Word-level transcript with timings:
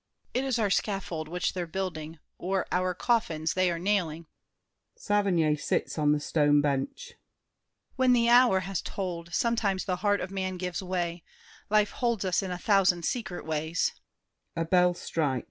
It 0.33 0.43
is 0.43 0.57
our 0.57 0.71
scaffold 0.71 1.27
which 1.27 1.53
they're 1.53 1.67
building, 1.67 2.17
or 2.39 2.65
Our 2.71 2.95
coffins 2.95 3.53
they 3.53 3.69
are 3.69 3.77
nailing. 3.77 4.25
[Saverny 4.97 5.55
sits 5.57 5.95
on 5.99 6.11
the 6.11 6.19
stone 6.19 6.59
bench. 6.59 7.13
When 7.97 8.11
the 8.13 8.27
hour 8.27 8.61
Has 8.61 8.81
tolled, 8.81 9.31
sometimes 9.31 9.85
the 9.85 9.97
heart 9.97 10.19
of 10.19 10.31
man 10.31 10.57
gives 10.57 10.81
way. 10.81 11.23
Life 11.69 11.91
holds 11.91 12.25
us 12.25 12.41
in 12.41 12.49
a 12.49 12.57
thousand 12.57 13.05
secret 13.05 13.45
ways. 13.45 13.91